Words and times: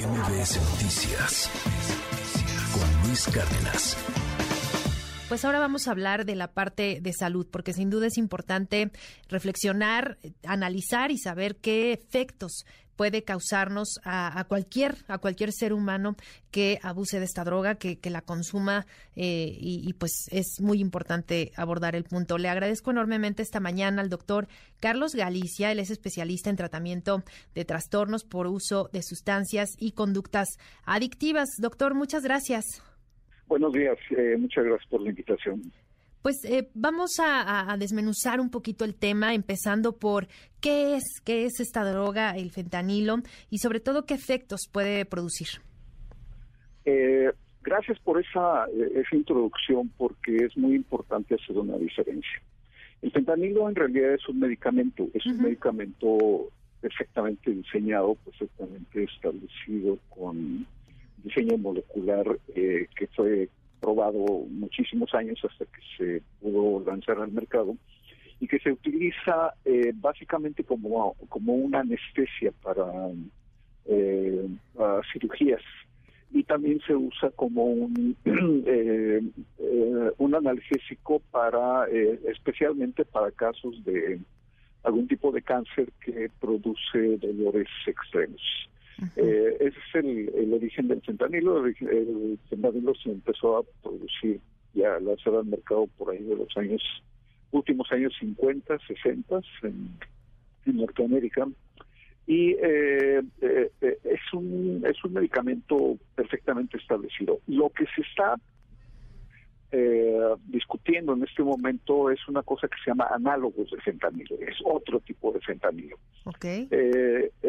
MBS 0.00 0.56
Noticias 0.70 1.50
con 2.72 3.06
Luis 3.06 3.26
Cárdenas. 3.26 3.96
Pues 5.28 5.44
ahora 5.44 5.58
vamos 5.58 5.86
a 5.86 5.90
hablar 5.90 6.24
de 6.24 6.36
la 6.36 6.52
parte 6.54 7.00
de 7.02 7.12
salud, 7.12 7.46
porque 7.50 7.74
sin 7.74 7.90
duda 7.90 8.06
es 8.06 8.16
importante 8.16 8.92
reflexionar, 9.28 10.16
analizar 10.42 11.10
y 11.10 11.18
saber 11.18 11.56
qué 11.56 11.92
efectos 11.92 12.64
puede 13.00 13.24
causarnos 13.24 13.98
a, 14.04 14.44
cualquier 14.46 14.92
a 15.08 15.16
cualquier 15.16 15.52
ser 15.52 15.72
humano 15.72 16.16
que 16.50 16.78
abuse 16.82 17.18
de 17.18 17.24
esta 17.24 17.44
droga, 17.44 17.76
que, 17.76 17.98
la 18.10 18.20
consuma 18.20 18.84
eh, 19.16 19.56
y, 19.58 19.90
pues 19.94 20.28
es 20.30 20.60
muy 20.60 20.80
importante 20.80 21.50
abordar 21.56 21.96
el 21.96 22.04
punto. 22.04 22.36
Le 22.36 22.50
agradezco 22.50 22.90
enormemente 22.90 23.40
esta 23.40 23.58
mañana 23.58 24.02
al 24.02 24.10
doctor 24.10 24.48
Carlos 24.80 25.14
Galicia, 25.14 25.72
él 25.72 25.78
es 25.78 25.88
especialista 25.90 26.50
en 26.50 26.56
tratamiento 26.56 27.22
de 27.54 27.64
trastornos 27.64 28.24
por 28.24 28.46
uso 28.46 28.90
de 28.92 29.02
sustancias 29.02 29.70
y 29.78 29.92
conductas 29.92 30.58
adictivas. 30.84 31.48
Doctor, 31.58 31.94
muchas 31.94 32.22
gracias. 32.22 32.82
Buenos 33.46 33.72
días, 33.72 33.96
eh, 34.10 34.36
muchas 34.38 34.62
gracias 34.62 34.90
por 34.90 35.00
la 35.00 35.08
invitación. 35.08 35.62
Pues 36.22 36.44
eh, 36.44 36.68
vamos 36.74 37.18
a, 37.18 37.76
desmenuzar 37.78 38.40
un 38.40 38.50
poquito 38.50 38.84
el 38.84 38.94
tema, 38.94 39.34
empezando 39.34 39.96
por 39.96 40.28
qué 40.60 40.96
es, 40.96 41.20
qué 41.24 41.46
es 41.46 41.60
esta 41.60 41.84
droga, 41.84 42.36
el 42.36 42.50
fentanilo, 42.50 43.16
y 43.48 43.58
sobre 43.58 43.80
todo 43.80 44.04
qué 44.04 44.14
efectos 44.14 44.68
puede 44.70 45.06
producir. 45.06 45.48
Eh, 46.84 47.30
gracias 47.62 47.98
por 48.00 48.20
esa, 48.20 48.66
esa 48.94 49.16
introducción, 49.16 49.90
porque 49.96 50.36
es 50.36 50.56
muy 50.56 50.74
importante 50.74 51.36
hacer 51.36 51.56
una 51.56 51.78
diferencia. 51.78 52.42
El 53.00 53.12
fentanilo 53.12 53.68
en 53.68 53.74
realidad 53.74 54.12
es 54.12 54.28
un 54.28 54.40
medicamento, 54.40 55.08
es 55.14 55.24
un 55.24 55.42
medicamento 55.42 56.50
perfectamente 56.80 57.50
diseñado, 57.50 58.14
perfectamente 58.16 59.04
establecido 59.04 59.98
con 60.10 60.66
diseño 61.22 61.58
molecular 61.58 62.38
eh, 62.54 62.88
que 62.94 63.06
fue 63.08 63.48
probado 63.80 64.44
muchísimos 64.50 65.14
años 65.14 65.38
hasta 65.44 65.64
que 65.64 65.80
se 65.96 66.22
pudo 66.40 66.84
lanzar 66.84 67.18
al 67.18 67.32
mercado 67.32 67.76
y 68.40 68.46
que 68.46 68.58
se 68.58 68.72
utiliza 68.72 69.54
eh, 69.64 69.92
básicamente 69.94 70.64
como, 70.64 71.14
como 71.28 71.54
una 71.54 71.80
anestesia 71.80 72.52
para 72.62 72.84
eh, 73.86 74.48
cirugías 75.12 75.62
y 76.32 76.44
también 76.44 76.80
se 76.86 76.94
usa 76.94 77.30
como 77.30 77.64
un, 77.64 78.16
un 80.18 80.34
analgésico 80.34 81.20
para 81.30 81.86
especialmente 81.88 83.04
para 83.04 83.32
casos 83.32 83.84
de 83.84 84.20
algún 84.84 85.08
tipo 85.08 85.30
de 85.32 85.42
cáncer 85.42 85.90
que 86.00 86.30
produce 86.40 87.18
dolores 87.18 87.68
extremos. 87.86 88.40
Eh, 89.16 89.56
ese 89.60 89.78
es 89.78 90.04
el, 90.04 90.52
origen 90.52 90.88
del 90.88 91.00
fentanilo. 91.02 91.66
El, 91.66 92.38
fentanilo 92.48 92.94
se 92.94 93.10
empezó 93.10 93.58
a 93.58 93.62
producir 93.82 94.40
ya 94.74 94.94
a 94.96 95.00
lanzar 95.00 95.34
al 95.34 95.46
mercado 95.46 95.88
por 95.98 96.10
ahí 96.10 96.22
de 96.22 96.36
los 96.36 96.56
años, 96.56 96.82
últimos 97.50 97.90
años 97.92 98.14
50, 98.20 98.78
60 98.86 99.40
en, 99.62 99.98
Norteamérica. 100.66 101.48
Y 102.26 102.52
eh, 102.62 103.22
eh, 103.40 103.70
es, 103.80 104.20
un, 104.32 104.84
es 104.88 105.04
un 105.04 105.14
medicamento 105.14 105.98
perfectamente 106.14 106.76
establecido. 106.76 107.40
Lo 107.48 107.70
que 107.70 107.86
se 107.94 108.02
está 108.02 108.36
discutiendo 110.46 111.14
en 111.14 111.22
este 111.22 111.44
momento 111.44 112.10
es 112.10 112.18
una 112.26 112.42
cosa 112.42 112.66
que 112.66 112.74
se 112.84 112.90
llama 112.90 113.06
análogos 113.12 113.70
de 113.70 113.80
fentanilo, 113.80 114.34
es 114.40 114.56
otro 114.64 114.98
tipo 114.98 115.30
de 115.30 115.38
fentanilo. 115.40 115.96
Okay 116.24 116.68
no 116.68 117.39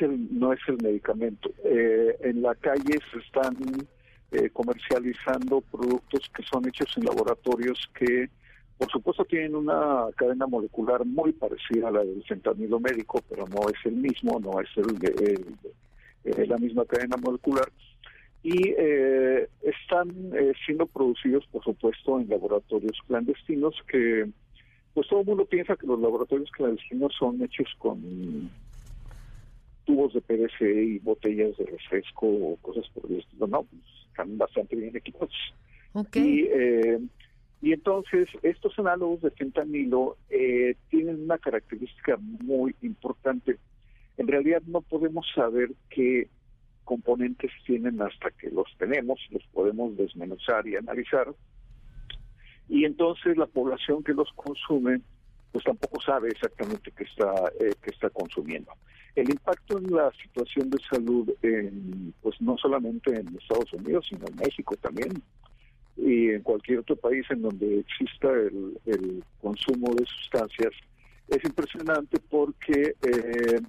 no 0.00 0.52
es 0.52 0.60
el 0.68 0.78
medicamento. 0.82 1.50
Eh, 1.64 2.16
en 2.20 2.42
la 2.42 2.54
calle 2.54 2.98
se 3.12 3.18
están 3.18 3.56
eh, 4.32 4.50
comercializando 4.50 5.60
productos 5.60 6.30
que 6.34 6.42
son 6.42 6.66
hechos 6.68 6.92
en 6.96 7.04
laboratorios 7.04 7.90
que, 7.94 8.28
por 8.76 8.90
supuesto, 8.90 9.24
tienen 9.24 9.54
una 9.54 10.06
cadena 10.16 10.46
molecular 10.46 11.04
muy 11.04 11.32
parecida 11.32 11.88
a 11.88 11.92
la 11.92 12.04
del 12.04 12.22
fentanilo 12.24 12.80
médico, 12.80 13.22
pero 13.28 13.46
no 13.46 13.68
es 13.68 13.84
el 13.84 13.96
mismo, 13.96 14.38
no 14.40 14.60
es 14.60 14.68
el, 14.76 14.98
de, 14.98 15.44
eh, 16.24 16.46
la 16.46 16.58
misma 16.58 16.84
cadena 16.84 17.16
molecular. 17.16 17.70
Y 18.40 18.70
están 19.62 20.32
siendo 20.64 20.86
producidos, 20.86 21.44
por 21.48 21.62
supuesto, 21.64 22.20
en 22.20 22.28
laboratorios 22.28 22.96
clandestinos 23.06 23.74
que, 23.88 24.30
pues 24.94 25.08
todo 25.08 25.20
el 25.20 25.26
mundo 25.26 25.44
piensa 25.44 25.76
que 25.76 25.86
los 25.86 26.00
laboratorios 26.00 26.50
clandestinos 26.52 27.12
son 27.18 27.42
hechos 27.42 27.66
con 27.78 27.98
tubos 29.88 30.12
de 30.12 30.20
PVC 30.20 30.60
y 30.60 30.98
botellas 30.98 31.56
de 31.56 31.64
refresco 31.64 32.26
o 32.26 32.56
cosas 32.60 32.86
por 32.90 33.10
el 33.10 33.20
estilo. 33.20 33.46
No, 33.46 33.62
pues, 33.62 33.82
están 34.10 34.36
bastante 34.36 34.76
bien 34.76 34.94
equipados. 34.94 35.32
Okay. 35.94 36.22
Y, 36.22 36.48
eh, 36.52 37.00
y 37.62 37.72
entonces 37.72 38.28
estos 38.42 38.78
análogos 38.78 39.22
de 39.22 39.30
fentanilo 39.30 40.18
eh, 40.28 40.76
tienen 40.90 41.22
una 41.22 41.38
característica 41.38 42.18
muy 42.18 42.76
importante. 42.82 43.56
En 44.18 44.28
realidad 44.28 44.60
no 44.66 44.82
podemos 44.82 45.26
saber 45.34 45.70
qué 45.88 46.28
componentes 46.84 47.50
tienen 47.64 48.02
hasta 48.02 48.30
que 48.32 48.50
los 48.50 48.66
tenemos, 48.76 49.18
los 49.30 49.42
podemos 49.54 49.96
desmenuzar 49.96 50.66
y 50.68 50.76
analizar. 50.76 51.28
Y 52.68 52.84
entonces 52.84 53.38
la 53.38 53.46
población 53.46 54.04
que 54.04 54.12
los 54.12 54.30
consume 54.34 55.00
pues 55.50 55.64
tampoco 55.64 55.98
sabe 56.02 56.28
exactamente 56.28 56.92
qué 56.94 57.04
está, 57.04 57.32
eh, 57.58 57.72
qué 57.82 57.90
está 57.90 58.10
consumiendo. 58.10 58.70
El 59.18 59.30
impacto 59.30 59.78
en 59.78 59.90
la 59.90 60.12
situación 60.22 60.70
de 60.70 60.78
salud, 60.88 61.28
en, 61.42 62.14
pues 62.22 62.40
no 62.40 62.56
solamente 62.56 63.18
en 63.18 63.26
Estados 63.36 63.72
Unidos, 63.72 64.06
sino 64.08 64.24
en 64.28 64.36
México 64.36 64.76
también, 64.76 65.20
y 65.96 66.28
en 66.30 66.42
cualquier 66.42 66.78
otro 66.78 66.94
país 66.94 67.26
en 67.30 67.42
donde 67.42 67.80
exista 67.80 68.30
el, 68.30 69.24
consumo 69.40 69.92
de 69.96 70.06
sustancias, 70.06 70.72
es 71.26 71.44
impresionante 71.44 72.20
porque 72.30 72.94
eh, 73.02 73.60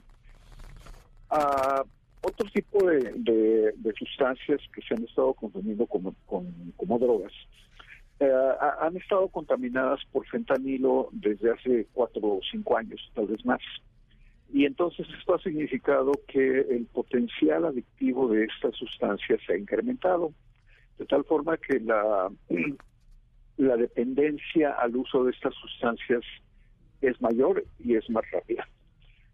a 1.31 1.81
otro 2.21 2.47
tipo 2.53 2.85
de, 2.85 3.73
sustancias 3.97 4.61
que 4.71 4.83
se 4.83 4.93
han 4.93 5.03
estado 5.03 5.33
consumiendo 5.33 5.87
como, 5.87 6.99
drogas, 6.99 7.33
eh, 8.19 8.31
han 8.81 8.95
estado 8.97 9.27
contaminadas 9.29 9.99
por 10.11 10.27
fentanilo 10.27 11.09
desde 11.11 11.49
hace 11.49 11.87
cuatro 11.91 12.21
o 12.21 12.39
cinco 12.51 12.77
años, 12.77 13.01
tal 13.15 13.25
vez 13.25 13.43
más. 13.43 13.61
Y 14.51 14.65
entonces 14.65 15.07
esto 15.17 15.35
ha 15.35 15.39
significado 15.39 16.11
que 16.27 16.61
el 16.61 16.85
potencial 16.87 17.65
adictivo 17.65 18.27
de 18.29 18.45
esta 18.45 18.71
sustancia 18.71 19.37
se 19.45 19.53
ha 19.53 19.57
incrementado, 19.57 20.33
de 20.97 21.05
tal 21.05 21.23
forma 21.25 21.57
que 21.57 21.79
la, 21.79 22.31
la 23.57 23.77
dependencia 23.77 24.71
al 24.71 24.95
uso 24.95 25.23
de 25.23 25.31
estas 25.31 25.53
sustancias 25.55 26.23
es 27.01 27.21
mayor 27.21 27.63
y 27.79 27.95
es 27.95 28.09
más 28.09 28.29
rápida. 28.31 28.67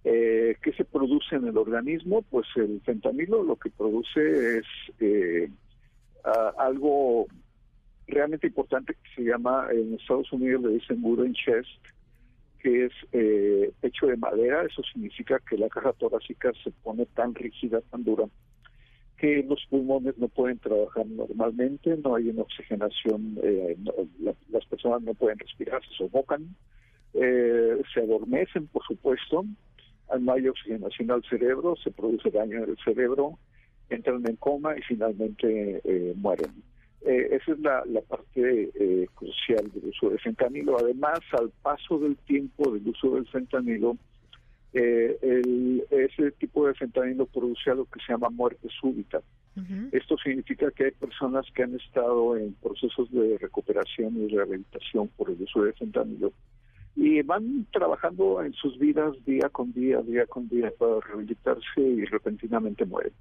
Eh, 0.03 0.57
¿Qué 0.61 0.71
se 0.73 0.85
produce 0.85 1.35
en 1.35 1.47
el 1.47 1.57
organismo? 1.57 2.21
Pues 2.21 2.45
el 2.57 2.81
fentanilo 2.81 3.41
lo 3.41 3.55
que 3.55 3.71
produce 3.71 4.59
es 4.59 4.65
eh, 4.99 5.49
algo 6.57 7.27
realmente 8.07 8.47
importante 8.47 8.93
que 8.93 9.15
se 9.15 9.29
llama, 9.29 9.67
en 9.71 9.95
Estados 9.95 10.31
Unidos 10.31 10.63
le 10.63 10.73
dicen 10.73 11.03
wooden 11.03 11.33
chest, 11.33 11.81
es 12.65 12.91
eh, 13.11 13.71
hecho 13.81 14.07
de 14.07 14.17
madera, 14.17 14.63
eso 14.63 14.81
significa 14.83 15.39
que 15.47 15.57
la 15.57 15.69
caja 15.69 15.93
torácica 15.93 16.51
se 16.63 16.71
pone 16.71 17.05
tan 17.05 17.35
rígida, 17.35 17.81
tan 17.91 18.03
dura, 18.03 18.25
que 19.17 19.43
los 19.43 19.65
pulmones 19.69 20.17
no 20.17 20.27
pueden 20.27 20.59
trabajar 20.59 21.05
normalmente, 21.05 21.95
no 21.97 22.15
hay 22.15 22.29
una 22.29 22.41
oxigenación, 22.41 23.37
eh, 23.43 23.77
las 24.49 24.65
personas 24.65 25.01
no 25.03 25.13
pueden 25.13 25.39
respirar, 25.39 25.81
se 25.87 25.93
sofocan, 25.95 26.55
eh, 27.13 27.81
se 27.93 28.01
adormecen, 28.01 28.67
por 28.67 28.83
supuesto, 28.85 29.45
no 30.19 30.33
hay 30.33 30.47
oxigenación 30.47 31.11
al 31.11 31.23
cerebro, 31.23 31.75
se 31.83 31.91
produce 31.91 32.29
daño 32.31 32.63
en 32.63 32.69
el 32.69 32.77
cerebro, 32.83 33.39
entran 33.90 34.23
en 34.28 34.35
coma 34.35 34.78
y 34.78 34.81
finalmente 34.81 35.81
mueren. 36.16 36.51
Eh, 37.05 37.35
esa 37.35 37.52
es 37.52 37.59
la, 37.59 37.84
parte 38.07 38.72
eh, 38.73 39.07
crucial 39.13 39.72
del 39.72 39.90
uso 39.90 40.09
del 40.09 40.19
fentanilo. 40.19 40.79
Además, 40.79 41.19
al 41.40 41.52
paso 41.61 41.99
del 41.99 42.17
tiempo 42.17 42.72
del 42.72 42.87
uso 42.87 43.13
del 43.13 43.28
fentanilo, 43.28 43.96
eh, 44.73 45.17
ese 45.91 46.31
tipo 46.31 46.67
de 46.67 46.73
fentanilo 46.73 47.28
produce 47.28 47.69
algo 47.69 47.85
que 47.85 47.99
se 48.05 48.11
llama 48.11 48.29
muerte 48.29 48.67
súbita. 48.81 49.22
Esto 49.93 50.17
significa 50.17 50.69
que 50.72 50.85
hay 50.85 50.91
personas 50.91 51.46
que 51.55 51.63
han 51.63 51.75
estado 51.75 52.35
en 52.35 52.53
procesos 52.55 53.09
de 53.09 53.37
recuperación 53.37 54.17
y 54.17 54.28
rehabilitación 54.28 55.07
por 55.16 55.29
el 55.29 55.41
uso 55.41 55.63
de 55.63 55.72
fentanilo 55.72 56.34
y 56.93 57.22
van 57.22 57.66
trabajando 57.72 58.43
en 58.43 58.52
sus 58.52 58.78
vidas 58.78 59.13
día 59.25 59.47
con 59.49 59.72
día, 59.72 60.02
día 60.02 60.25
con 60.25 60.49
día 60.49 60.73
para 60.78 60.99
rehabilitarse 60.99 61.79
y 61.79 62.03
repentinamente 62.03 62.84
mueren. 62.84 63.13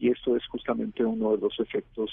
Y 0.00 0.10
esto 0.10 0.36
es 0.36 0.44
justamente 0.48 1.04
uno 1.04 1.36
de 1.36 1.42
los 1.42 1.60
efectos 1.60 2.10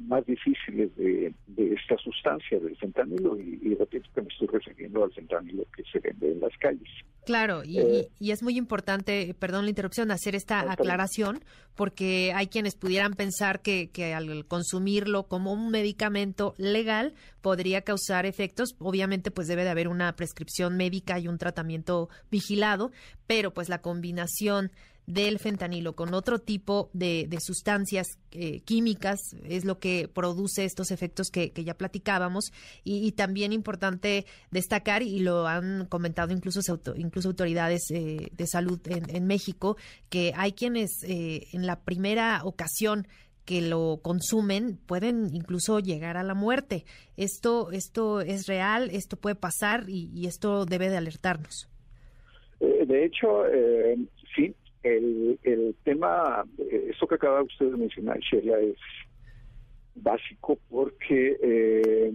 más 0.00 0.24
difíciles 0.26 0.94
de, 0.96 1.32
esta 1.56 1.96
sustancia 1.98 2.58
del 2.58 2.76
fentanilo 2.76 3.38
y, 3.38 3.60
y 3.62 3.74
repito 3.74 4.08
que 4.14 4.22
me 4.22 4.28
estoy 4.28 4.48
refiriendo 4.48 5.04
al 5.04 5.12
fentanilo 5.12 5.64
que 5.74 5.82
se 5.90 5.98
vende 6.00 6.32
en 6.32 6.40
las 6.40 6.56
calles. 6.58 6.90
Claro, 7.26 7.64
y, 7.64 7.80
eh, 7.80 8.08
es 8.20 8.44
muy 8.44 8.56
importante, 8.56 9.34
perdón 9.36 9.64
la 9.64 9.70
interrupción, 9.70 10.12
hacer 10.12 10.36
esta 10.36 10.70
aclaración, 10.70 11.42
porque 11.74 12.32
hay 12.32 12.46
quienes 12.46 12.76
pudieran 12.76 13.14
pensar 13.14 13.62
que, 13.62 13.90
que, 13.90 14.14
al 14.14 14.46
consumirlo 14.46 15.24
como 15.24 15.52
un 15.52 15.70
medicamento 15.70 16.54
legal 16.56 17.14
podría 17.42 17.82
causar 17.82 18.26
efectos. 18.26 18.76
Obviamente, 18.78 19.32
pues 19.32 19.48
debe 19.48 19.64
de 19.64 19.70
haber 19.70 19.88
una 19.88 20.14
prescripción 20.14 20.76
médica 20.76 21.18
y 21.18 21.26
un 21.26 21.36
tratamiento 21.36 22.08
vigilado, 22.30 22.92
pero 23.26 23.52
pues 23.52 23.68
la 23.68 23.82
combinación 23.82 24.70
del 25.06 25.38
fentanilo 25.38 25.94
con 25.94 26.14
otro 26.14 26.40
tipo 26.40 26.90
de, 26.92 27.28
sustancias 27.40 28.18
eh, 28.32 28.60
químicas 28.60 29.18
es 29.44 29.64
lo 29.64 29.78
que 29.78 30.08
produce 30.12 30.64
estos 30.64 30.90
efectos 30.90 31.30
que, 31.30 31.52
ya 31.54 31.74
platicábamos 31.74 32.52
y, 32.82 33.12
también 33.12 33.52
importante 33.52 34.26
destacar 34.50 35.02
y 35.02 35.20
lo 35.20 35.46
han 35.46 35.86
comentado 35.86 36.32
incluso 36.32 36.60
incluso 36.96 37.28
autoridades 37.28 37.90
eh, 37.90 38.28
de 38.32 38.46
salud 38.46 38.80
en, 38.86 39.26
México 39.26 39.76
que 40.08 40.32
hay 40.36 40.52
quienes 40.52 41.02
eh, 41.04 41.46
en 41.52 41.66
la 41.66 41.80
primera 41.80 42.40
ocasión 42.44 43.06
que 43.44 43.60
lo 43.60 44.00
consumen 44.02 44.76
pueden 44.86 45.28
incluso 45.32 45.78
llegar 45.78 46.16
a 46.16 46.24
la 46.24 46.34
muerte. 46.34 46.84
Esto, 47.16 47.70
esto 47.70 48.20
es 48.20 48.46
real, 48.46 48.90
esto 48.90 49.16
puede 49.16 49.36
pasar 49.36 49.84
y, 49.88 50.26
esto 50.26 50.64
debe 50.64 50.90
de 50.90 50.96
alertarnos. 50.96 51.68
de 52.60 53.04
hecho, 53.04 53.44
sí, 54.34 54.54
el, 54.86 55.74
tema, 55.84 56.44
eso 56.68 57.06
que 57.06 57.14
acaba 57.14 57.42
usted 57.42 57.70
de 57.70 57.76
mencionar, 57.76 58.18
Sheila, 58.20 58.58
es 58.60 58.76
básico 59.94 60.58
porque 60.68 61.36
eh, 61.42 62.12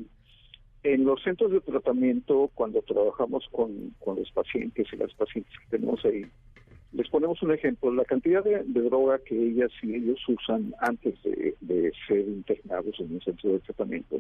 en 0.84 1.04
los 1.04 1.22
centros 1.24 1.52
de 1.52 1.62
tratamiento, 1.62 2.50
cuando 2.54 2.82
trabajamos 2.82 3.48
con, 3.52 3.94
los 4.06 4.32
pacientes 4.32 4.88
y 4.92 4.96
las 4.98 5.14
pacientes 5.14 5.54
que 5.60 5.78
tenemos 5.78 6.04
ahí, 6.06 6.26
les 6.94 7.08
ponemos 7.10 7.42
un 7.42 7.54
ejemplo, 7.54 7.94
la 7.94 8.06
cantidad 8.06 8.44
de, 8.44 8.64
droga 8.66 9.20
que 9.20 9.36
ellas 9.36 9.72
y 9.82 9.96
ellos 9.96 10.20
usan 10.28 10.74
antes 10.80 11.22
de, 11.24 11.56
de, 11.62 11.92
ser 12.08 12.20
internados 12.20 13.00
en 13.00 13.14
un 13.14 13.22
centro 13.22 13.52
de 13.52 13.60
tratamiento, 13.60 14.20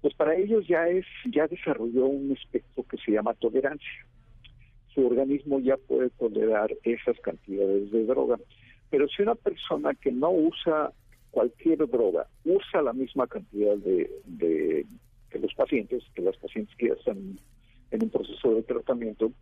pues 0.00 0.14
para 0.14 0.34
ellos 0.36 0.66
ya 0.66 0.88
es, 0.88 1.06
ya 1.30 1.46
desarrolló 1.46 2.06
un 2.06 2.32
aspecto 2.32 2.82
que 2.82 2.98
se 2.98 3.12
llama 3.12 3.34
tolerancia 3.34 4.06
su 4.94 5.06
organismo 5.06 5.60
ya 5.60 5.76
puede 5.76 6.10
tolerar 6.10 6.70
esas 6.84 7.18
cantidades 7.20 7.90
de 7.90 8.04
droga. 8.04 8.38
Pero 8.90 9.08
si 9.08 9.22
una 9.22 9.34
persona 9.34 9.94
que 9.94 10.12
no 10.12 10.30
usa 10.30 10.92
cualquier 11.30 11.78
droga 11.88 12.26
usa 12.44 12.82
la 12.82 12.92
misma 12.92 13.26
cantidad 13.26 13.76
de, 13.76 14.10
de 14.26 14.86
que 15.30 15.38
los 15.38 15.54
pacientes, 15.54 16.04
que 16.14 16.22
las 16.22 16.36
pacientes 16.36 16.74
que 16.76 16.88
ya 16.88 16.94
están 16.94 17.38
en 17.90 18.02
un 18.02 18.10
proceso 18.10 18.54
de 18.54 18.62
tratamiento, 18.62 19.32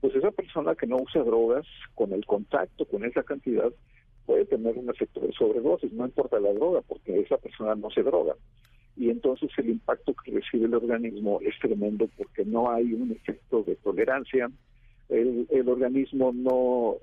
pues 0.00 0.14
esa 0.14 0.30
persona 0.30 0.74
que 0.74 0.86
no 0.86 0.96
usa 0.96 1.22
drogas, 1.22 1.66
con 1.94 2.12
el 2.12 2.24
contacto 2.24 2.84
con 2.86 3.04
esa 3.04 3.22
cantidad, 3.22 3.70
puede 4.26 4.44
tener 4.46 4.78
un 4.78 4.88
efecto 4.88 5.20
de 5.20 5.32
sobredosis, 5.32 5.92
no 5.92 6.04
importa 6.04 6.38
la 6.38 6.52
droga, 6.52 6.80
porque 6.82 7.18
esa 7.18 7.36
persona 7.36 7.74
no 7.74 7.90
se 7.90 8.02
droga. 8.02 8.34
Y 8.96 9.10
entonces 9.10 9.50
el 9.56 9.70
impacto 9.70 10.14
que 10.14 10.30
recibe 10.32 10.66
el 10.66 10.74
organismo 10.74 11.40
es 11.42 11.58
tremendo 11.58 12.08
porque 12.16 12.44
no 12.44 12.70
hay 12.70 12.92
un 12.92 13.12
efecto 13.12 13.62
de 13.62 13.76
tolerancia, 13.76 14.50
el, 15.10 15.68
organismo 15.68 16.32
no, 16.32 16.96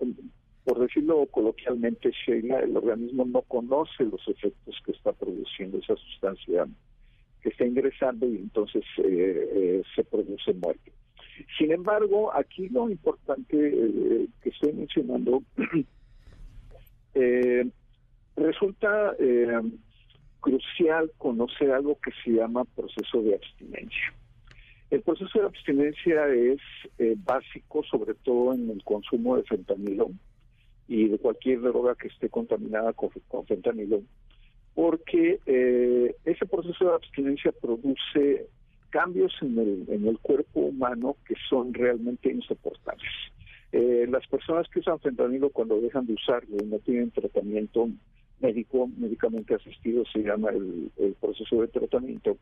por 0.63 0.79
decirlo 0.79 1.25
coloquialmente, 1.27 2.11
Sheila, 2.11 2.59
el 2.59 2.75
organismo 2.75 3.25
no 3.25 3.41
conoce 3.43 4.03
los 4.05 4.25
efectos 4.27 4.75
que 4.85 4.91
está 4.91 5.13
produciendo 5.13 5.77
esa 5.77 5.95
sustancia 5.95 6.67
que 7.41 7.49
está 7.49 7.65
ingresando 7.65 8.25
y 8.27 8.37
entonces 8.37 8.83
eh, 8.97 9.49
eh, 9.53 9.83
se 9.95 10.03
produce 10.03 10.53
muerte. 10.53 10.91
Sin 11.57 11.71
embargo, 11.71 12.33
aquí 12.33 12.67
lo 12.69 12.89
importante 12.89 13.55
eh, 13.55 14.27
que 14.41 14.49
estoy 14.49 14.73
mencionando 14.73 15.43
resulta 18.35 19.15
crucial 20.39 21.11
conocer 21.17 21.71
algo 21.71 21.97
que 21.99 22.11
se 22.23 22.31
llama 22.31 22.63
proceso 22.75 23.21
de 23.21 23.35
abstinencia. 23.35 24.13
El 24.89 25.01
proceso 25.01 25.39
de 25.39 25.45
abstinencia 25.45 26.27
es 26.29 26.59
eh, 26.97 27.15
básico, 27.17 27.83
sobre 27.83 28.13
todo 28.13 28.53
en 28.53 28.69
el 28.69 28.83
consumo 28.83 29.35
de 29.35 29.43
fentanilo 29.43 30.11
y 30.87 31.09
de 31.09 31.17
cualquier 31.17 31.61
droga 31.61 31.95
que 31.95 32.07
esté 32.07 32.29
contaminada 32.29 32.93
con, 32.93 33.09
fentanilo, 33.45 34.01
porque 34.73 35.39
eh, 35.45 36.15
ese 36.23 36.45
proceso 36.45 36.85
de 36.85 36.95
abstinencia 36.95 37.51
produce 37.51 38.47
cambios 38.89 39.33
en 39.41 39.59
el, 39.59 39.85
en 39.89 40.07
el 40.07 40.17
cuerpo 40.19 40.61
humano 40.61 41.17
que 41.27 41.35
son 41.49 41.73
realmente 41.73 42.31
insoportables. 42.31 43.11
Eh, 43.73 44.07
las 44.09 44.25
personas 44.27 44.69
que 44.69 44.79
usan 44.79 45.01
fentanilo 45.01 45.49
cuando 45.49 45.81
dejan 45.81 46.05
de 46.05 46.13
usarlo 46.13 46.55
y 46.63 46.65
no 46.65 46.79
tienen 46.79 47.11
tratamiento 47.11 47.89
médico, 48.39 48.89
médicamente 48.97 49.55
asistido, 49.55 50.05
se 50.13 50.19
llama 50.19 50.51
el 50.51 51.15
proceso 51.19 51.59
de 51.59 51.67
tratamiento, 51.67 52.37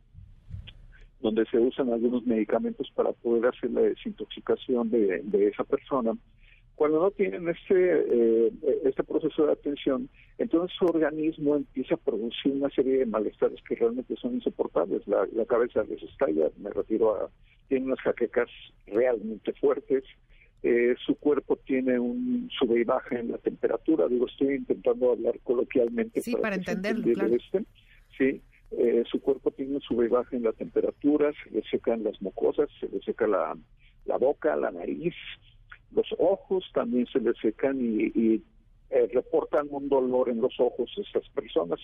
donde 1.19 1.45
se 1.45 1.57
usan 1.57 1.91
algunos 1.91 2.25
medicamentos 2.25 2.91
para 2.93 3.11
poder 3.13 3.47
hacer 3.47 3.71
la 3.71 3.81
desintoxicación 3.81 4.89
de, 4.89 5.47
esa 5.47 5.63
persona. 5.63 6.13
Cuando 6.75 6.99
no 6.99 7.11
tienen 7.11 7.47
este, 7.47 7.69
eh, 7.77 8.51
este 8.83 9.03
proceso 9.03 9.45
de 9.45 9.53
atención, 9.53 10.09
entonces 10.37 10.75
su 10.77 10.85
organismo 10.85 11.55
empieza 11.55 11.95
a 11.95 11.97
producir 11.97 12.51
una 12.51 12.69
serie 12.69 12.99
de 12.99 13.05
malestares 13.05 13.61
que 13.67 13.75
realmente 13.75 14.15
son 14.17 14.35
insoportables. 14.35 15.07
La, 15.07 15.25
cabeza 15.47 15.83
les 15.83 16.03
estalla, 16.03 16.49
me 16.57 16.69
refiero 16.71 17.15
a, 17.15 17.29
tiene 17.69 17.85
unas 17.85 18.01
jaquecas 18.01 18.49
realmente 18.87 19.53
fuertes, 19.53 20.03
eh, 20.63 20.95
su 21.05 21.15
cuerpo 21.15 21.57
tiene 21.57 21.99
un 21.99 22.49
sube 22.57 22.81
y 22.81 22.83
baja 22.83 23.19
en 23.19 23.31
la 23.31 23.37
temperatura. 23.37 24.07
Digo, 24.07 24.25
estoy 24.25 24.55
intentando 24.55 25.11
hablar 25.11 25.39
coloquialmente. 25.43 26.21
Sí, 26.21 26.35
para, 26.41 26.55
entenderlo, 26.55 27.13
claro. 27.13 27.35
Este. 27.35 27.63
Sí, 28.17 28.41
eh, 28.77 29.03
su 29.09 29.21
cuerpo 29.21 29.51
tiene 29.51 29.79
sube 29.79 30.07
baja 30.07 30.35
en 30.35 30.43
la 30.43 30.53
temperatura, 30.53 31.31
se 31.43 31.49
le 31.51 31.63
secan 31.63 32.03
las 32.03 32.21
mucosas, 32.21 32.69
se 32.79 32.89
le 32.89 32.99
seca 33.01 33.27
la, 33.27 33.57
la 34.05 34.17
boca, 34.17 34.55
la 34.55 34.71
nariz, 34.71 35.13
los 35.91 36.07
ojos 36.19 36.63
también 36.73 37.07
se 37.07 37.19
le 37.19 37.33
secan 37.41 37.79
y, 37.79 38.41
eh, 38.91 39.09
reportan 39.13 39.67
un 39.71 39.89
dolor 39.89 40.29
en 40.29 40.41
los 40.41 40.59
ojos 40.59 40.91
esas 40.97 41.27
personas, 41.29 41.79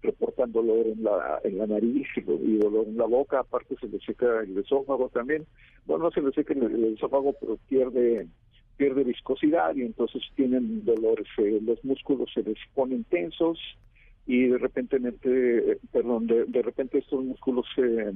reportan 0.00 0.52
dolor 0.52 0.86
en 0.86 1.04
la, 1.04 1.40
en 1.44 1.58
la 1.58 1.66
nariz 1.66 2.06
y, 2.16 2.56
dolor 2.56 2.86
en 2.86 2.96
la 2.96 3.06
boca, 3.06 3.40
aparte 3.40 3.76
se 3.80 3.88
le 3.88 4.00
seca 4.00 4.40
el 4.40 4.56
esófago 4.58 5.08
también, 5.08 5.46
bueno, 5.84 6.04
no 6.04 6.10
se 6.10 6.22
le 6.22 6.32
seca 6.32 6.54
el, 6.54 6.94
esófago, 6.94 7.34
pero 7.40 7.58
pierde 7.68 8.28
pierde 8.76 9.04
viscosidad 9.04 9.76
y 9.76 9.82
entonces 9.82 10.22
tienen 10.34 10.84
dolores, 10.84 11.26
eh, 11.38 11.60
los 11.62 11.84
músculos 11.84 12.30
se 12.32 12.42
les 12.42 12.56
ponen 12.74 13.04
tensos, 13.04 13.58
y 14.26 14.46
de 14.46 14.58
repente, 14.58 14.98
perdón, 15.90 16.26
de, 16.26 16.62
repente 16.62 16.98
estos 16.98 17.24
músculos 17.24 17.66
se, 17.74 18.12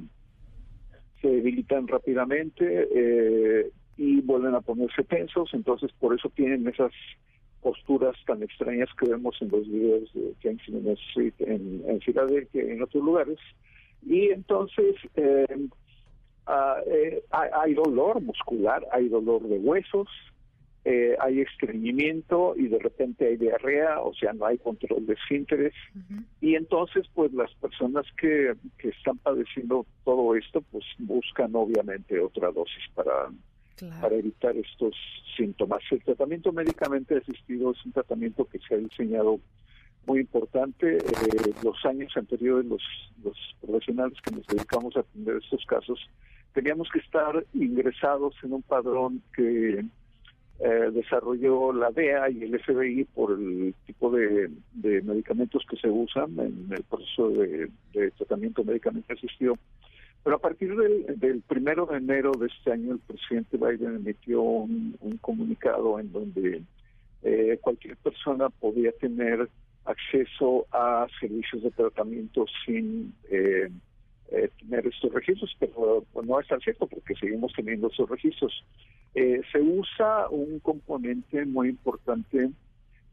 se 1.20 1.28
debilitan 1.28 1.88
rápidamente 1.88 2.88
eh, 2.94 3.70
y 3.96 4.20
vuelven 4.20 4.54
a 4.54 4.60
ponerse 4.60 5.02
tensos, 5.04 5.52
entonces 5.52 5.90
por 5.98 6.14
eso 6.14 6.30
tienen 6.30 6.66
esas 6.68 6.92
posturas 7.62 8.14
tan 8.26 8.42
extrañas 8.42 8.88
que 8.98 9.08
vemos 9.08 9.36
en 9.40 9.48
los 9.48 9.66
videos 9.66 10.12
de 10.14 10.34
Kensington 10.40 10.92
Street 11.08 11.34
en, 11.40 11.82
en 11.88 12.00
Filadelfia 12.00 12.64
y 12.64 12.70
en 12.70 12.82
otros 12.82 13.02
lugares. 13.02 13.38
Y 14.06 14.28
entonces 14.28 14.94
eh, 15.16 15.68
ah, 16.46 16.76
eh, 16.86 17.25
hay 17.32 17.75
dolor 17.75 18.20
muscular, 18.20 18.86
hay 18.92 19.08
dolor 19.08 19.42
de 19.48 19.58
huesos, 19.58 20.06
eh, 20.88 21.16
hay 21.18 21.40
estreñimiento 21.40 22.54
y 22.56 22.68
de 22.68 22.78
repente 22.78 23.26
hay 23.26 23.36
diarrea, 23.36 24.00
o 24.02 24.14
sea, 24.14 24.32
no 24.32 24.46
hay 24.46 24.56
control 24.56 25.04
de 25.04 25.14
esfínteres. 25.14 25.74
Y 26.40 26.54
entonces, 26.54 27.08
pues 27.12 27.32
las 27.32 27.52
personas 27.54 28.06
que, 28.16 28.54
que 28.78 28.90
están 28.90 29.18
padeciendo 29.18 29.84
todo 30.04 30.36
esto, 30.36 30.60
pues 30.70 30.84
buscan 30.98 31.56
obviamente 31.56 32.20
otra 32.20 32.52
dosis 32.52 32.84
para, 32.94 33.32
para 34.00 34.14
evitar 34.14 34.56
estos 34.56 34.94
síntomas. 35.36 35.82
El 35.90 36.04
tratamiento 36.04 36.52
médicamente 36.52 37.16
asistido 37.16 37.72
es 37.72 37.84
un 37.84 37.90
tratamiento 37.90 38.44
que 38.44 38.60
se 38.60 38.76
ha 38.76 38.78
diseñado 38.78 39.40
muy 40.06 40.20
importante. 40.20 40.98
Eh, 40.98 41.52
los 41.64 41.84
años 41.84 42.16
anteriores, 42.16 42.64
los, 42.64 42.82
los 43.24 43.36
profesionales 43.60 44.16
que 44.22 44.36
nos 44.36 44.46
dedicamos 44.46 44.96
a 44.96 45.00
atender 45.00 45.38
estos 45.42 45.66
casos, 45.66 45.98
teníamos 46.54 46.88
que 46.92 47.00
estar 47.00 47.44
ingresados 47.54 48.36
en 48.44 48.52
un 48.52 48.62
padrón 48.62 49.20
que 49.34 49.84
eh, 50.58 50.90
desarrolló 50.90 51.72
la 51.72 51.90
DEA 51.90 52.30
y 52.30 52.44
el 52.44 52.58
FBI 52.58 53.04
por 53.14 53.32
el 53.32 53.75
tipo 53.86 54.10
de, 54.10 54.50
medicamentos 54.75 55.64
que 55.68 55.76
se 55.76 55.88
usan 55.90 56.30
en 56.38 56.68
el 56.70 56.82
proceso 56.84 57.28
de, 57.28 57.70
tratamiento 58.16 58.64
médicamente 58.64 59.12
asistido. 59.12 59.58
Pero 60.25 60.36
a 60.36 60.40
partir 60.40 60.75
del, 60.75 61.42
primero 61.46 61.86
de 61.86 61.98
enero 61.98 62.32
de 62.32 62.46
este 62.46 62.72
año, 62.72 62.92
el 62.92 62.98
presidente 63.00 63.58
Biden 63.58 63.96
emitió 63.96 64.40
un, 64.40 64.96
comunicado 65.20 66.00
en 66.00 66.10
donde 66.10 66.62
eh, 67.22 67.58
cualquier 67.60 67.96
persona 67.98 68.48
podía 68.48 68.92
tener 68.92 69.48
acceso 69.84 70.66
a 70.72 71.06
servicios 71.20 71.62
de 71.62 71.70
tratamiento 71.70 72.46
sin 72.64 73.14
eh, 73.30 73.68
eh, 74.30 74.50
tener 74.59 74.87
estos 74.87 75.12
registros, 75.12 75.54
pero 75.59 76.04
no 76.25 76.40
es 76.40 76.49
tan 76.49 76.61
cierto 76.61 76.87
porque 76.87 77.14
seguimos 77.14 77.52
teniendo 77.54 77.88
esos 77.88 78.09
registros. 78.09 78.64
Eh, 79.14 79.40
se 79.52 79.61
usa 79.61 80.28
un 80.30 80.59
componente 80.61 81.45
muy 81.47 81.68
importante 81.68 82.50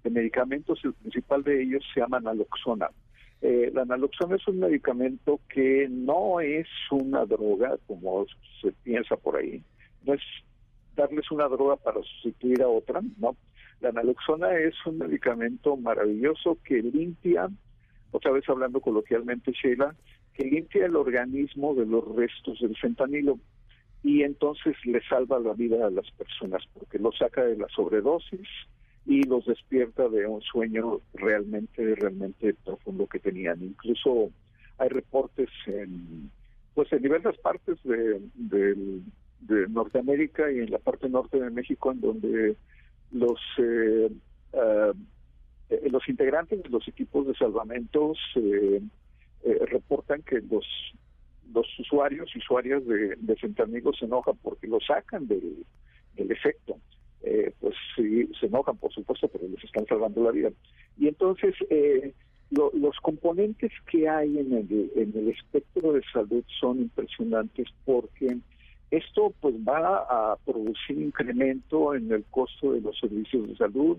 de 0.03 0.09
medicamentos, 0.09 0.79
el 0.83 0.93
principal 0.93 1.43
de 1.43 1.61
ellos 1.61 1.83
se 1.93 1.99
llama 1.99 2.19
naloxona. 2.19 2.89
Eh, 3.41 3.71
la 3.73 3.85
naloxona 3.85 4.37
es 4.37 4.47
un 4.47 4.59
medicamento 4.59 5.39
que 5.49 5.87
no 5.89 6.39
es 6.39 6.67
una 6.91 7.25
droga, 7.25 7.77
como 7.87 8.25
se 8.61 8.71
piensa 8.83 9.15
por 9.15 9.35
ahí, 9.35 9.61
no 10.05 10.13
es 10.13 10.21
darles 10.95 11.29
una 11.31 11.47
droga 11.47 11.75
para 11.75 12.01
sustituir 12.01 12.61
a 12.61 12.67
otra, 12.67 13.01
no. 13.19 13.35
La 13.81 13.91
naloxona 13.91 14.57
es 14.57 14.73
un 14.85 14.97
medicamento 14.97 15.75
maravilloso 15.75 16.57
que 16.63 16.81
limpia, 16.81 17.49
otra 18.11 18.31
vez 18.31 18.47
hablando 18.47 18.79
coloquialmente, 18.79 19.51
Sheila, 19.51 19.95
que 20.33 20.45
limpia 20.45 20.85
el 20.85 20.95
organismo 20.95 21.75
de 21.75 21.85
los 21.85 22.03
restos 22.15 22.59
del 22.59 22.75
fentanilo 22.77 23.39
y 24.03 24.23
entonces 24.23 24.75
le 24.85 25.01
salva 25.07 25.39
la 25.39 25.53
vida 25.53 25.87
a 25.87 25.89
las 25.89 26.09
personas 26.11 26.63
porque 26.73 26.99
lo 26.99 27.11
saca 27.11 27.43
de 27.43 27.57
la 27.57 27.67
sobredosis 27.69 28.47
y 29.05 29.23
los 29.23 29.45
despierta 29.45 30.07
de 30.09 30.25
un 30.27 30.41
sueño 30.41 31.01
realmente, 31.13 31.95
realmente 31.95 32.53
profundo 32.63 33.07
que 33.07 33.19
tenían. 33.19 33.61
Incluso 33.61 34.31
hay 34.77 34.89
reportes 34.89 35.49
en, 35.67 36.31
pues 36.73 36.91
en 36.93 37.01
diversas 37.01 37.37
partes 37.37 37.77
de, 37.83 38.21
Norteamérica 39.69 40.49
y 40.51 40.59
en 40.59 40.71
la 40.71 40.79
parte 40.79 41.09
norte 41.09 41.37
de 41.39 41.49
México 41.49 41.91
en 41.91 41.99
donde 41.99 42.55
los 43.11 43.39
eh, 43.57 44.09
eh, 44.53 45.89
los 45.89 46.07
integrantes 46.07 46.63
de 46.63 46.69
los 46.69 46.87
equipos 46.87 47.27
de 47.27 47.33
salvamentos 47.35 48.17
eh, 48.35 48.81
eh, 49.43 49.65
reportan 49.67 50.21
que 50.23 50.41
los 50.41 50.65
los 51.53 51.67
usuarios 51.79 52.29
y 52.35 52.39
usuarias 52.39 52.83
de, 52.85 53.35
fentanilo 53.35 53.93
se 53.93 54.05
enojan 54.05 54.35
porque 54.41 54.67
lo 54.67 54.79
sacan 54.79 55.27
del, 55.27 55.65
del 56.15 56.31
efecto. 56.31 56.77
Eh, 57.21 57.53
pues 57.59 57.75
sí, 57.95 58.29
se 58.39 58.47
enojan, 58.47 58.77
por 58.77 58.91
supuesto, 58.91 59.27
pero 59.27 59.47
les 59.47 59.63
están 59.63 59.85
salvando 59.85 60.23
la 60.23 60.31
vida. 60.31 60.51
Y 60.97 61.07
entonces, 61.07 61.55
eh, 61.69 62.13
los 62.49 62.97
componentes 63.01 63.71
que 63.89 64.07
hay 64.07 64.37
en 64.37 64.53
el, 64.53 64.91
en 64.95 65.13
el 65.15 65.29
espectro 65.29 65.93
de 65.93 66.01
salud 66.11 66.43
son 66.59 66.79
impresionantes 66.79 67.67
porque 67.85 68.37
esto 68.91 69.33
pues 69.41 69.55
va 69.55 70.05
a 70.09 70.37
producir 70.45 71.01
incremento 71.01 71.95
en 71.95 72.11
el 72.11 72.23
costo 72.25 72.73
de 72.73 72.81
los 72.81 72.97
servicios 72.99 73.47
de 73.47 73.55
salud, 73.55 73.97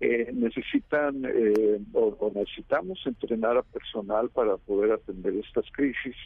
eh, 0.00 0.30
necesitan 0.32 1.24
eh, 1.24 1.80
o, 1.92 2.32
necesitamos 2.34 2.98
entrenar 3.06 3.56
a 3.56 3.62
personal 3.62 4.28
para 4.30 4.56
poder 4.58 4.92
atender 4.92 5.34
estas 5.36 5.64
crisis 5.72 6.16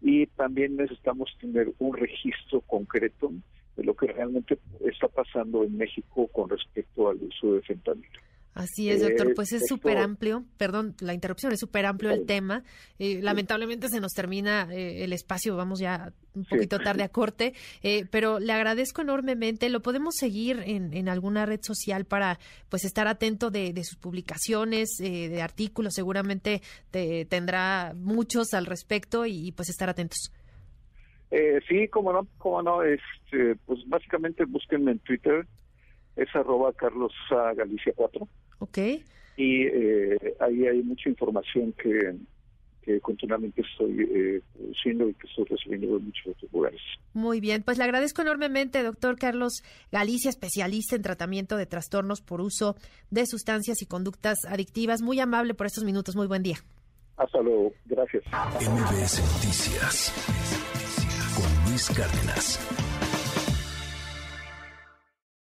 y 0.00 0.26
también 0.26 0.76
necesitamos 0.76 1.36
tener 1.40 1.72
un 1.78 1.96
registro 1.96 2.60
concreto 2.60 3.32
de 3.76 3.84
lo 3.84 3.94
que 3.94 4.06
realmente 4.06 4.58
está 4.84 5.08
pasando 5.08 5.64
en 5.64 5.76
México 5.76 6.28
con 6.28 6.48
respecto 6.48 7.08
al 7.08 7.16
uso 7.16 7.54
de 7.54 7.62
fentanilo. 7.62 8.20
Así 8.56 8.88
es, 8.88 9.02
doctor. 9.02 9.34
Pues 9.34 9.52
es 9.52 9.66
súper 9.68 9.98
amplio, 9.98 10.42
perdón, 10.56 10.94
la 11.00 11.12
interrupción, 11.12 11.52
es 11.52 11.60
súper 11.60 11.84
amplio 11.84 12.10
el 12.10 12.24
tema. 12.24 12.64
Eh, 12.98 13.20
lamentablemente 13.20 13.90
se 13.90 14.00
nos 14.00 14.12
termina 14.12 14.66
eh, 14.72 15.04
el 15.04 15.12
espacio, 15.12 15.56
vamos 15.56 15.78
ya 15.78 16.14
un 16.34 16.46
poquito 16.46 16.78
tarde 16.78 17.02
a 17.02 17.10
corte, 17.10 17.52
eh, 17.82 18.06
pero 18.10 18.38
le 18.38 18.54
agradezco 18.54 19.02
enormemente. 19.02 19.68
Lo 19.68 19.82
podemos 19.82 20.14
seguir 20.16 20.62
en, 20.64 20.94
en 20.94 21.10
alguna 21.10 21.44
red 21.44 21.60
social 21.60 22.06
para 22.06 22.38
pues 22.70 22.86
estar 22.86 23.06
atento 23.08 23.50
de, 23.50 23.74
sus 23.84 23.98
publicaciones, 23.98 24.88
de 24.98 25.42
artículos, 25.42 25.92
seguramente 25.92 26.62
tendrá 27.28 27.92
muchos 27.94 28.54
al 28.54 28.64
respecto 28.64 29.26
y, 29.26 29.52
pues 29.52 29.68
estar 29.68 29.90
atentos. 29.90 30.32
sí, 31.68 31.88
cómo 31.88 32.10
no, 32.14 32.26
cómo 32.38 32.62
no, 32.62 32.82
este, 32.82 33.56
pues 33.66 33.80
básicamente 33.86 34.46
búsquenme 34.46 34.92
en 34.92 34.98
Twitter, 35.00 35.46
es 36.16 36.34
arroba 36.34 36.72
Carlos 36.72 37.12
Galicia 37.56 37.92
4. 37.94 38.28
Ok. 38.58 38.78
Y 39.36 39.66
eh, 39.66 40.36
ahí 40.40 40.66
hay 40.66 40.82
mucha 40.82 41.10
información 41.10 41.72
que, 41.72 42.16
que 42.82 43.00
continuamente 43.00 43.60
estoy 43.60 44.00
eh, 44.00 44.40
produciendo 44.54 45.08
y 45.08 45.14
que 45.14 45.26
estoy 45.26 45.44
recibiendo 45.44 45.98
de 45.98 46.04
muchos 46.04 46.26
otros 46.28 46.52
lugares. 46.52 46.80
Muy 47.12 47.40
bien, 47.40 47.62
pues 47.62 47.78
le 47.78 47.84
agradezco 47.84 48.22
enormemente, 48.22 48.82
doctor 48.82 49.18
Carlos 49.18 49.62
Galicia, 49.90 50.30
especialista 50.30 50.96
en 50.96 51.02
tratamiento 51.02 51.56
de 51.56 51.66
trastornos 51.66 52.22
por 52.22 52.40
uso 52.40 52.76
de 53.10 53.26
sustancias 53.26 53.82
y 53.82 53.86
conductas 53.86 54.38
adictivas. 54.48 55.02
Muy 55.02 55.20
amable 55.20 55.54
por 55.54 55.66
estos 55.66 55.84
minutos, 55.84 56.16
muy 56.16 56.28
buen 56.28 56.42
día. 56.42 56.56
Hasta 57.16 57.40
luego, 57.40 57.72
gracias. 57.86 58.24
MBS 58.26 59.20
Noticias 59.34 60.12
con 61.34 61.70
Luis 61.70 61.90
Cárdenas. 61.90 62.85